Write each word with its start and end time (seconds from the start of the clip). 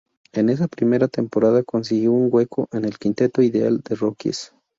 En 0.33 0.49
esa 0.49 0.67
primera 0.67 1.07
temporada 1.07 1.61
consiguió 1.61 2.11
un 2.11 2.29
hueco 2.33 2.67
en 2.71 2.85
el 2.85 2.97
quinteto 2.97 3.43
ideal 3.43 3.81
de 3.87 3.93
"rookies". 3.93 4.51